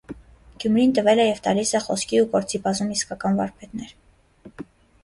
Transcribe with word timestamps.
Գյումրին 0.63 0.95
տվել 0.99 1.21
է 1.25 1.27
և 1.27 1.41
տալիս 1.49 1.75
է 1.81 1.83
խոսքի 1.89 2.23
ու 2.23 2.27
գործի 2.33 2.63
բազում 2.67 2.91
իսկական 2.97 3.39
վարպետներ։ 3.43 3.95